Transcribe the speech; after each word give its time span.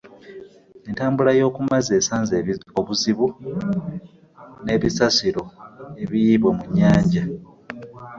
Entambula 0.89 1.31
y'okumazzi 1.39 1.91
esanze 1.99 2.35
obuzibu 2.79 3.27
n'ebisasiro 4.63 5.43
ebiyiibwa 6.03 6.51
mu 6.57 6.63
nnyanja 6.69 7.23